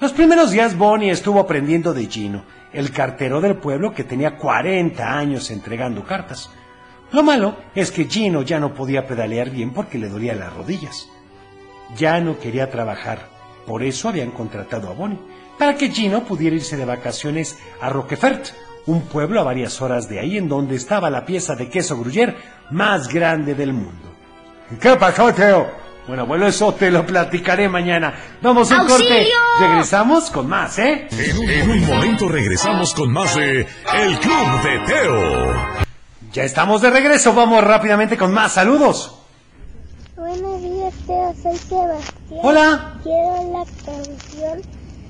Los 0.00 0.12
primeros 0.12 0.50
días 0.50 0.76
Bonnie 0.76 1.10
estuvo 1.10 1.40
aprendiendo 1.40 1.94
de 1.94 2.06
Gino, 2.06 2.44
el 2.72 2.90
cartero 2.90 3.40
del 3.40 3.56
pueblo 3.56 3.94
que 3.94 4.04
tenía 4.04 4.36
40 4.36 5.18
años 5.18 5.50
entregando 5.50 6.04
cartas. 6.04 6.50
Lo 7.12 7.22
malo 7.22 7.56
es 7.74 7.90
que 7.90 8.06
Gino 8.06 8.42
ya 8.42 8.58
no 8.58 8.74
podía 8.74 9.06
pedalear 9.06 9.50
bien 9.50 9.72
porque 9.72 9.98
le 9.98 10.08
dolían 10.08 10.40
las 10.40 10.52
rodillas. 10.52 11.08
Ya 11.96 12.20
no 12.20 12.38
quería 12.38 12.70
trabajar, 12.70 13.28
por 13.66 13.82
eso 13.82 14.08
habían 14.08 14.32
contratado 14.32 14.90
a 14.90 14.92
Bonnie, 14.92 15.18
para 15.58 15.76
que 15.76 15.90
Gino 15.90 16.24
pudiera 16.24 16.56
irse 16.56 16.76
de 16.76 16.84
vacaciones 16.84 17.58
a 17.80 17.88
Roquefort, 17.88 18.48
un 18.86 19.02
pueblo 19.02 19.40
a 19.40 19.44
varias 19.44 19.80
horas 19.80 20.08
de 20.08 20.18
ahí 20.18 20.36
en 20.36 20.48
donde 20.48 20.76
estaba 20.76 21.10
la 21.10 21.24
pieza 21.24 21.54
de 21.54 21.68
queso 21.68 21.98
gruyère 21.98 22.36
más 22.70 23.08
grande 23.08 23.54
del 23.54 23.72
mundo. 23.72 24.12
¿Qué 24.80 24.96
pasó, 24.96 25.32
Teo? 25.32 25.86
Bueno, 26.06 26.22
abuelo, 26.22 26.46
eso 26.46 26.72
te 26.74 26.90
lo 26.90 27.04
platicaré 27.04 27.68
mañana. 27.68 28.14
Vamos 28.40 28.70
a 28.70 28.82
un 28.82 28.88
corte. 28.88 29.04
¡Auxilio! 29.04 29.38
Regresamos 29.60 30.30
con 30.30 30.48
más, 30.48 30.78
¿eh? 30.78 31.08
En 31.10 31.38
un, 31.38 31.50
en 31.50 31.70
un 31.70 31.86
momento 31.86 32.28
regresamos 32.28 32.94
con 32.94 33.12
más 33.12 33.34
de 33.34 33.60
El 33.60 34.18
Club 34.20 34.62
de 34.62 34.78
Teo. 34.86 35.85
Ya 36.32 36.44
estamos 36.44 36.82
de 36.82 36.90
regreso. 36.90 37.32
Vamos 37.34 37.62
rápidamente 37.64 38.16
con 38.16 38.32
más 38.32 38.52
saludos. 38.52 39.18
Buenos 40.16 40.62
días, 40.62 40.94
Teo. 41.06 41.34
Soy 41.42 41.56
Sebastián. 41.56 42.40
Hola. 42.42 42.94
Quiero 43.02 43.52
la 43.52 43.64
canción 43.84 44.62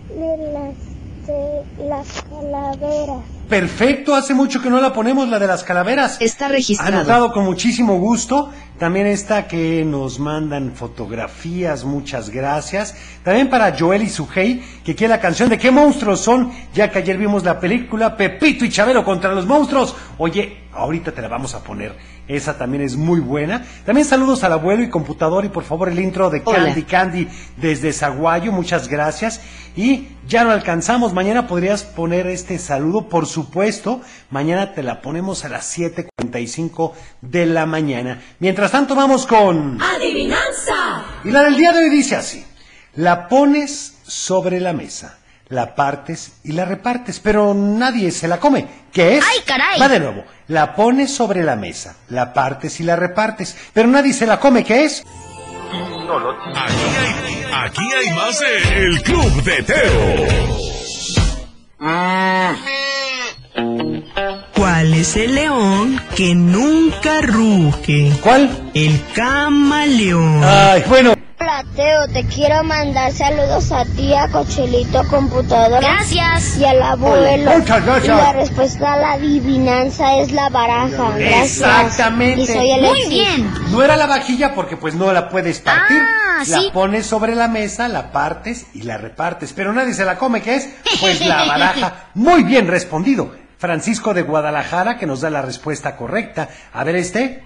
de 0.08 0.52
las, 0.52 1.26
de 1.26 1.88
las 1.88 2.06
calaveras. 2.22 3.24
Perfecto, 3.48 4.14
hace 4.14 4.34
mucho 4.34 4.60
que 4.60 4.68
no 4.68 4.80
la 4.80 4.92
ponemos, 4.92 5.28
la 5.28 5.38
de 5.38 5.46
las 5.46 5.62
calaveras. 5.62 6.20
Está 6.20 6.48
registrado. 6.48 6.96
Anotado 6.96 7.32
con 7.32 7.44
muchísimo 7.44 7.98
gusto. 7.98 8.50
También 8.78 9.06
esta 9.06 9.48
que 9.48 9.86
nos 9.86 10.18
mandan 10.18 10.72
fotografías, 10.74 11.84
muchas 11.84 12.28
gracias. 12.28 12.94
También 13.24 13.48
para 13.48 13.74
Joel 13.76 14.02
y 14.02 14.10
Sujei, 14.10 14.62
que 14.84 14.94
quiere 14.94 15.14
la 15.14 15.20
canción 15.20 15.48
de 15.48 15.56
qué 15.56 15.70
monstruos 15.70 16.20
son, 16.20 16.52
ya 16.74 16.90
que 16.90 16.98
ayer 16.98 17.16
vimos 17.16 17.42
la 17.42 17.58
película 17.58 18.18
Pepito 18.18 18.66
y 18.66 18.68
Chabelo 18.68 19.02
contra 19.02 19.32
los 19.32 19.46
monstruos. 19.46 19.96
Oye, 20.18 20.58
ahorita 20.74 21.12
te 21.12 21.22
la 21.22 21.28
vamos 21.28 21.54
a 21.54 21.64
poner. 21.64 21.94
Esa 22.28 22.58
también 22.58 22.82
es 22.82 22.96
muy 22.96 23.20
buena. 23.20 23.64
También 23.84 24.06
saludos 24.06 24.42
al 24.44 24.52
abuelo 24.52 24.82
y 24.82 24.90
computador 24.90 25.44
y 25.44 25.48
por 25.48 25.64
favor 25.64 25.88
el 25.88 25.98
intro 25.98 26.28
de 26.28 26.42
Hola. 26.44 26.64
Candy 26.64 26.82
Candy 26.82 27.28
desde 27.56 27.92
Zaguayo, 27.92 28.52
muchas 28.52 28.88
gracias. 28.88 29.40
Y 29.76 30.08
ya 30.26 30.42
no 30.42 30.50
alcanzamos, 30.50 31.12
mañana 31.12 31.46
podrías 31.46 31.84
poner 31.84 32.26
este 32.26 32.58
saludo, 32.58 33.08
por 33.08 33.26
supuesto. 33.26 34.00
Mañana 34.30 34.74
te 34.74 34.82
la 34.82 35.02
ponemos 35.02 35.44
a 35.44 35.48
las 35.48 35.78
7.45 35.78 36.92
de 37.20 37.46
la 37.46 37.66
mañana. 37.66 38.22
Mientras 38.40 38.65
tanto 38.70 38.94
vamos 38.94 39.26
con... 39.26 39.80
¡Adivinanza! 39.82 41.04
Y 41.24 41.30
la 41.30 41.42
del 41.44 41.56
día 41.56 41.72
de 41.72 41.80
hoy 41.80 41.90
dice 41.90 42.16
así. 42.16 42.44
La 42.94 43.28
pones 43.28 43.98
sobre 44.06 44.60
la 44.60 44.72
mesa, 44.72 45.18
la 45.48 45.74
partes 45.74 46.38
y 46.44 46.52
la 46.52 46.64
repartes, 46.64 47.20
pero 47.20 47.52
nadie 47.54 48.10
se 48.10 48.28
la 48.28 48.38
come. 48.38 48.66
¿Qué 48.92 49.18
es? 49.18 49.24
¡Ay, 49.24 49.40
caray! 49.44 49.80
Va 49.80 49.88
de 49.88 50.00
nuevo. 50.00 50.24
La 50.48 50.74
pones 50.74 51.12
sobre 51.12 51.42
la 51.42 51.56
mesa, 51.56 51.96
la 52.08 52.32
partes 52.32 52.80
y 52.80 52.84
la 52.84 52.96
repartes, 52.96 53.56
pero 53.72 53.88
nadie 53.88 54.12
se 54.12 54.26
la 54.26 54.40
come. 54.40 54.64
¿Qué 54.64 54.84
es? 54.84 55.04
Aquí 56.54 56.80
hay, 56.96 57.46
aquí 57.52 57.88
hay 57.92 58.10
más 58.14 58.38
de 58.38 58.86
El 58.86 59.02
Club 59.02 59.42
de 59.42 59.62
Teo. 59.62 60.26
¿Cuál 64.66 64.94
es 64.94 65.14
el 65.14 65.36
león 65.36 66.00
que 66.16 66.34
nunca 66.34 67.20
ruge? 67.20 68.10
¿Cuál? 68.20 68.72
El 68.74 69.00
camaleón. 69.14 70.42
Ay, 70.42 70.82
bueno. 70.88 71.14
Hola, 71.38 71.64
Teo. 71.76 72.08
Te 72.08 72.24
quiero 72.26 72.64
mandar 72.64 73.12
saludos 73.12 73.70
a 73.70 73.84
ti, 73.84 74.12
a 74.12 74.26
Cochelito 74.26 75.06
Computadora. 75.06 75.78
Gracias. 75.78 76.58
Y 76.58 76.64
al 76.64 76.82
abuelo. 76.82 77.58
Muchas 77.58 77.86
gracias. 77.86 78.18
Y 78.18 78.20
la 78.20 78.32
respuesta 78.32 78.94
a 78.94 78.96
la 78.96 79.12
adivinanza 79.12 80.18
es 80.18 80.32
la 80.32 80.48
baraja. 80.48 81.16
Gracias. 81.16 81.44
Exactamente. 81.52 82.42
Y 82.42 82.46
soy 82.48 82.80
Muy 82.80 83.08
bien. 83.08 83.48
No 83.70 83.84
era 83.84 83.96
la 83.96 84.06
vajilla 84.08 84.52
porque 84.52 84.76
pues 84.76 84.96
no 84.96 85.12
la 85.12 85.28
puedes 85.28 85.60
partir. 85.60 86.02
Ah, 86.02 86.42
la 86.44 86.58
sí. 86.58 86.70
pones 86.72 87.06
sobre 87.06 87.36
la 87.36 87.46
mesa, 87.46 87.86
la 87.86 88.10
partes 88.10 88.66
y 88.74 88.82
la 88.82 88.98
repartes, 88.98 89.52
pero 89.52 89.72
nadie 89.72 89.94
se 89.94 90.04
la 90.04 90.18
come, 90.18 90.42
¿qué 90.42 90.56
es? 90.56 90.68
Pues 90.98 91.24
la 91.24 91.44
baraja. 91.44 92.08
Muy 92.14 92.42
bien 92.42 92.66
respondido. 92.66 93.45
Francisco 93.58 94.14
de 94.14 94.22
Guadalajara 94.22 94.98
que 94.98 95.06
nos 95.06 95.20
da 95.20 95.30
la 95.30 95.42
respuesta 95.42 95.96
correcta. 95.96 96.48
A 96.72 96.84
ver 96.84 96.96
este. 96.96 97.42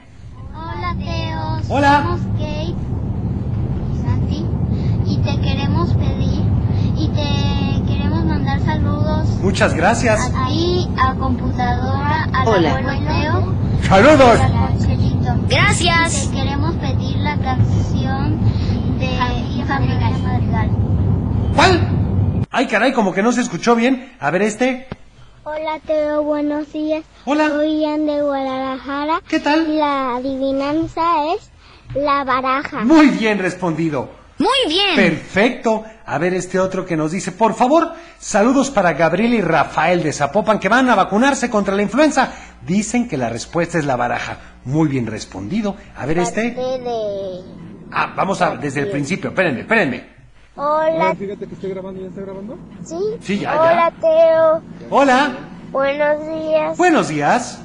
Hola, 0.54 0.94
Teo. 0.98 1.74
Hola. 1.74 2.02
Somos 2.02 2.20
Kate 2.32 2.74
y 3.94 4.02
Santi. 4.02 4.46
Y 5.06 5.18
te 5.18 5.40
queremos 5.40 5.92
pedir. 5.94 6.42
Y 6.96 7.08
te 7.08 7.92
queremos 7.92 8.24
mandar 8.24 8.60
saludos. 8.60 9.28
Muchas 9.42 9.74
gracias. 9.74 10.20
A 10.34 10.48
ti, 10.48 10.88
a 10.98 11.14
computadora, 11.14 12.28
al 12.32 12.48
Hola. 12.48 12.70
abuelo 12.70 12.90
Teo. 13.06 13.54
Saludos. 13.82 14.40
y. 14.40 15.46
Gracias. 15.48 16.28
Te 16.30 16.36
queremos 16.36 16.74
pedir 16.76 17.16
la 17.18 17.36
canción 17.38 18.40
de 18.98 19.18
Madrigal. 20.22 20.70
¿Cuál? 21.54 21.88
Ay, 22.50 22.66
caray, 22.66 22.92
como 22.92 23.12
que 23.12 23.22
no 23.22 23.32
se 23.32 23.40
escuchó 23.40 23.76
bien. 23.76 24.12
A 24.18 24.30
ver 24.30 24.42
este. 24.42 24.88
Hola 25.52 25.80
Teo, 25.84 26.22
buenos 26.22 26.72
días. 26.72 27.02
Hola. 27.24 27.48
Soy 27.48 27.80
Ian 27.80 28.06
de 28.06 28.22
Guadalajara. 28.22 29.20
¿Qué 29.26 29.40
tal? 29.40 29.76
La 29.76 30.14
adivinanza 30.14 31.34
es 31.34 31.50
la 31.92 32.22
baraja. 32.22 32.84
Muy 32.84 33.08
bien 33.08 33.40
respondido. 33.40 34.10
Muy 34.38 34.68
bien. 34.68 34.94
Perfecto. 34.94 35.82
A 36.06 36.18
ver 36.18 36.34
este 36.34 36.60
otro 36.60 36.86
que 36.86 36.96
nos 36.96 37.10
dice, 37.10 37.32
por 37.32 37.54
favor, 37.54 37.94
saludos 38.20 38.70
para 38.70 38.92
Gabriel 38.92 39.34
y 39.34 39.40
Rafael 39.40 40.04
de 40.04 40.12
Zapopan 40.12 40.60
que 40.60 40.68
van 40.68 40.88
a 40.88 40.94
vacunarse 40.94 41.50
contra 41.50 41.74
la 41.74 41.82
influenza. 41.82 42.32
Dicen 42.64 43.08
que 43.08 43.16
la 43.16 43.28
respuesta 43.28 43.76
es 43.76 43.84
la 43.84 43.96
baraja. 43.96 44.38
Muy 44.66 44.88
bien 44.88 45.08
respondido. 45.08 45.74
A 45.96 46.06
ver 46.06 46.18
este. 46.18 46.50
Parte 46.50 46.84
de... 46.84 47.40
Ah, 47.90 48.12
vamos 48.16 48.40
a 48.40 48.54
desde 48.54 48.82
el 48.82 48.90
principio. 48.90 49.30
Espérenme, 49.30 49.62
espérenme. 49.62 50.19
Hola. 50.56 51.14
Fíjate 51.14 51.46
que 51.46 51.54
estoy 51.54 51.70
grabando, 51.70 52.00
¿ya 52.00 52.08
está 52.08 52.20
grabando? 52.22 52.56
¿Sí? 52.84 52.96
Sí, 53.20 53.38
ya, 53.38 53.54
ya. 53.54 53.60
Hola 53.62 53.92
Teo. 54.00 54.62
Hola. 54.90 55.30
Buenos 55.70 56.26
días. 56.26 56.76
Buenos 56.76 57.08
días. 57.08 57.62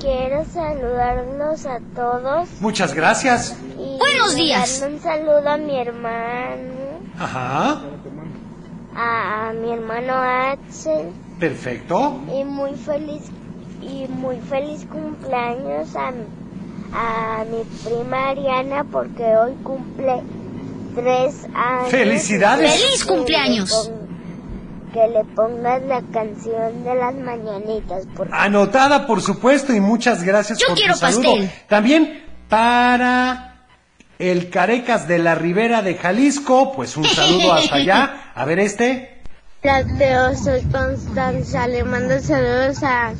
Quiero 0.00 0.44
saludarlos 0.46 1.66
a 1.66 1.78
todos. 1.94 2.48
Muchas 2.60 2.94
gracias. 2.94 3.56
Y 3.78 3.98
Buenos 3.98 4.34
días. 4.34 4.80
darle 4.80 4.96
un 4.96 5.02
saludo 5.02 5.48
a 5.48 5.56
mi 5.58 5.78
hermano, 5.78 7.00
Ajá. 7.18 7.80
a, 8.96 9.48
a 9.48 9.52
mi 9.52 9.72
hermano 9.72 10.14
Axel. 10.14 11.12
Perfecto. 11.38 12.18
Y 12.34 12.44
muy 12.44 12.74
feliz 12.74 13.22
y 13.82 14.08
muy 14.08 14.36
feliz 14.40 14.86
cumpleaños 14.90 15.94
a, 15.94 16.08
a 16.94 17.44
mi 17.44 17.62
prima 17.84 18.30
Ariana 18.30 18.84
porque 18.84 19.36
hoy 19.36 19.52
cumple 19.62 20.22
tres 20.96 21.44
años. 21.54 21.90
¡Felicidades! 21.90 22.72
¡Feliz 22.82 23.04
cumpleaños! 23.04 23.92
Que 24.92 25.06
le 25.08 25.24
pongas 25.34 25.82
la 25.82 26.00
canción 26.12 26.82
de 26.82 26.94
las 26.94 27.14
mañanitas, 27.14 28.06
por 28.16 28.28
Anotada, 28.32 29.06
por 29.06 29.20
supuesto, 29.20 29.72
y 29.74 29.80
muchas 29.80 30.22
gracias 30.22 30.58
Yo 30.58 30.68
por 30.68 30.76
quiero 30.76 30.94
tu 30.94 31.00
saludo. 31.00 31.22
pastel. 31.22 31.50
También 31.68 32.24
para 32.48 33.66
el 34.18 34.48
Carecas 34.48 35.06
de 35.06 35.18
la 35.18 35.34
Ribera 35.34 35.82
de 35.82 35.96
Jalisco, 35.96 36.72
pues 36.74 36.96
un 36.96 37.04
saludo 37.04 37.52
hasta 37.52 37.74
allá. 37.76 38.32
A 38.34 38.44
ver 38.46 38.58
este. 38.60 39.20
Hola, 39.62 39.84
Teo, 39.98 40.34
soy 40.34 40.62
Constanza. 40.72 41.66
Le 41.68 41.84
mando 41.84 42.18
saludos 42.20 42.82
a, 42.82 43.12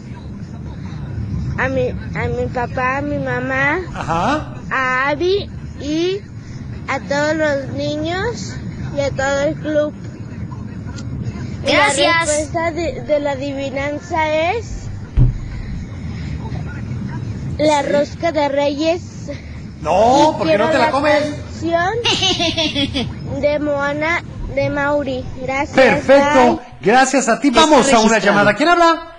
a, 1.59 1.69
mi, 1.69 1.89
a 1.91 2.29
mi 2.29 2.47
papá, 2.55 2.99
a 2.99 3.03
mi 3.03 3.19
mamá, 3.19 3.81
Ajá. 3.95 4.55
a 4.71 5.09
Abby 5.11 5.51
y 5.81 6.21
a 6.89 7.01
todos 7.01 7.35
los 7.37 7.69
niños 7.75 8.55
y 8.97 9.01
a 9.01 9.11
todo 9.11 9.41
el 9.43 9.55
club. 9.57 9.95
Y 11.65 11.67
La 11.73 11.73
Gracias. 11.73 12.27
respuesta 12.29 12.71
de, 12.73 13.01
de 13.03 13.21
la 13.21 13.33
adivinanza 13.33 14.29
es 14.53 14.89
la 17.59 17.83
rosca 17.83 18.33
de 18.33 18.49
reyes. 18.49 19.31
No, 19.81 20.33
Y 20.35 20.39
porque 20.39 20.59
no 20.59 20.69
te 20.71 20.79
la 20.79 20.91
comes. 20.91 21.23
canción 21.23 21.93
de 23.41 23.59
Moana 23.59 24.23
de 24.55 24.71
Mauri. 24.71 25.25
Gracias. 25.43 25.75
Perfecto. 25.75 26.61
Gracias 26.81 27.29
a 27.29 27.39
ti. 27.41 27.51
Vamos 27.51 27.93
a 27.93 27.99
una 27.99 28.09
registrado. 28.15 28.21
llamada. 28.27 28.55
¿Quién 28.55 28.69
habla? 28.69 29.13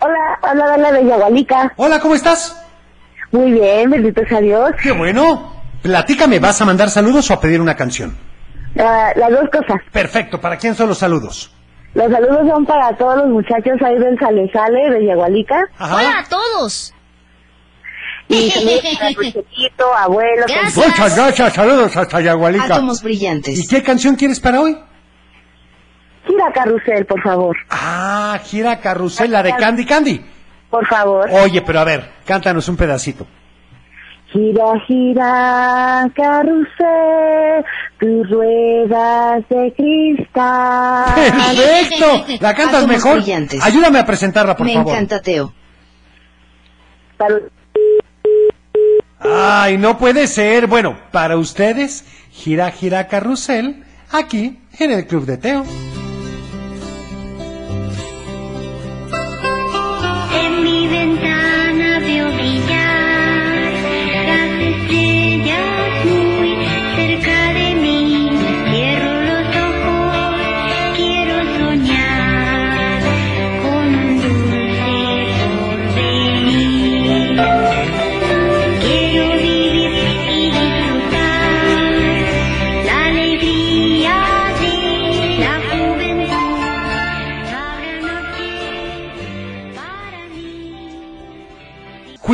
Hola, 0.00 0.38
habla 0.42 0.66
Dana 0.68 0.92
de 0.92 1.04
Yagualica. 1.06 1.72
Hola, 1.76 2.00
¿cómo 2.00 2.14
estás? 2.14 2.56
Muy 3.32 3.52
bien, 3.52 3.90
bendito 3.90 4.22
sea 4.28 4.40
Dios. 4.40 4.70
Qué 4.82 4.92
bueno. 4.92 5.55
Platícame, 5.86 6.40
¿vas 6.40 6.60
a 6.60 6.64
mandar 6.64 6.90
saludos 6.90 7.30
o 7.30 7.34
a 7.34 7.40
pedir 7.40 7.60
una 7.60 7.76
canción? 7.76 8.16
La- 8.74 9.12
las 9.14 9.30
dos 9.30 9.48
cosas. 9.50 9.80
Perfecto. 9.92 10.40
¿Para 10.40 10.56
quién 10.56 10.74
son 10.74 10.88
los 10.88 10.98
saludos? 10.98 11.52
Los 11.94 12.10
saludos 12.10 12.46
son 12.48 12.66
para 12.66 12.94
todos 12.96 13.16
los 13.18 13.28
muchachos 13.28 13.74
ahí 13.84 13.96
del 13.98 14.18
Sale 14.18 14.50
Sale 14.52 14.90
de 14.90 15.06
Yagualica. 15.06 15.62
Hola 15.78 16.18
a 16.18 16.28
todos. 16.28 16.92
Y 18.28 18.52
Luchecito, 19.14 19.94
abuelo. 19.96 20.44
Gracias. 20.48 20.76
Muchas 20.76 21.16
gracias. 21.16 21.52
Saludos 21.54 21.96
hasta 21.96 22.20
Yagualica. 22.20 22.64
Átomos 22.64 23.00
¿Y 23.02 23.04
brillantes. 23.04 23.68
qué 23.68 23.82
canción 23.84 24.16
quieres 24.16 24.40
para 24.40 24.60
hoy? 24.60 24.76
Gira 26.26 26.52
Carrusel, 26.52 27.06
por 27.06 27.22
favor. 27.22 27.56
Ah, 27.70 28.38
gira 28.44 28.80
carrusel, 28.80 29.30
la 29.30 29.44
de 29.44 29.54
Candy 29.54 29.86
Candy. 29.86 30.26
Por 30.68 30.84
favor. 30.88 31.28
Oye, 31.30 31.62
pero 31.62 31.78
a 31.78 31.84
ver, 31.84 32.10
cántanos 32.26 32.68
un 32.68 32.76
pedacito. 32.76 33.26
Gira, 34.32 34.80
gira, 34.86 36.10
carrusel, 36.14 37.64
tus 37.98 38.28
ruedas 38.28 39.44
de 39.48 39.72
cristal. 39.76 41.14
¡Perfecto! 41.14 42.24
La 42.40 42.54
cantas 42.54 42.82
Átomos 42.82 42.88
mejor. 42.88 43.16
brillantes. 43.18 43.64
Ayúdame 43.64 43.98
a 44.00 44.04
presentarla, 44.06 44.56
por 44.56 44.66
Me 44.66 44.74
favor. 44.74 44.92
encanta 44.92 45.22
Teo. 45.22 45.52
Ay, 49.20 49.78
no 49.78 49.96
puede 49.96 50.26
ser. 50.26 50.66
Bueno, 50.66 50.98
para 51.12 51.36
ustedes, 51.36 52.04
gira, 52.30 52.70
gira 52.70 53.06
carrusel, 53.08 53.84
aquí 54.10 54.58
en 54.78 54.90
el 54.90 55.06
Club 55.06 55.24
de 55.24 55.38
Teo. 55.38 55.64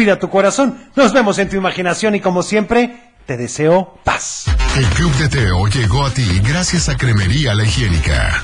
Cuida 0.02 0.18
tu 0.18 0.28
corazón. 0.28 0.90
Nos 0.96 1.12
vemos 1.12 1.38
en 1.38 1.48
tu 1.48 1.54
imaginación 1.54 2.16
y 2.16 2.20
como 2.20 2.42
siempre, 2.42 3.12
te 3.24 3.36
deseo 3.36 4.00
paz. 4.02 4.46
El 4.76 4.84
Club 4.86 5.12
de 5.14 5.28
Teo 5.28 5.68
llegó 5.68 6.04
a 6.04 6.10
ti 6.10 6.40
gracias 6.40 6.88
a 6.88 6.96
Cremería 6.96 7.54
La 7.54 7.62
Higiénica. 7.62 8.42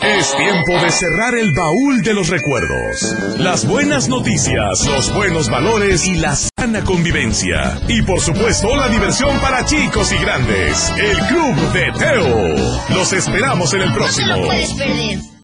Es 0.00 0.36
tiempo 0.36 0.72
de 0.80 0.90
cerrar 0.92 1.34
el 1.34 1.52
baúl 1.54 2.02
de 2.02 2.14
los 2.14 2.28
recuerdos. 2.28 3.14
Las 3.38 3.66
buenas 3.66 4.08
noticias, 4.08 4.86
los 4.86 5.12
buenos 5.12 5.50
valores 5.50 6.06
y 6.06 6.14
la 6.14 6.36
sana 6.36 6.82
convivencia. 6.84 7.80
Y 7.88 8.02
por 8.02 8.20
supuesto 8.20 8.76
la 8.76 8.88
diversión 8.88 9.38
para 9.40 9.64
chicos 9.64 10.12
y 10.12 10.16
grandes. 10.18 10.92
El 10.96 11.18
Club 11.26 11.54
de 11.72 11.92
Teo. 11.98 12.96
Los 12.96 13.12
esperamos 13.12 13.74
en 13.74 13.82
el 13.82 13.88
No 13.88 13.94
te 13.94 13.98
próximo. 14.00 14.36
lo 14.36 14.46
puedes 14.46 14.72
perder. 14.74 15.18